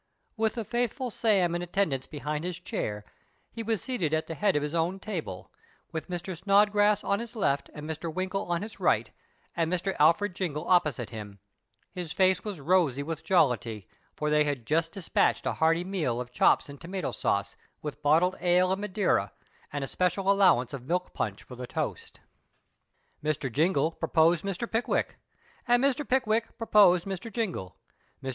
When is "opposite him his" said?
10.67-12.13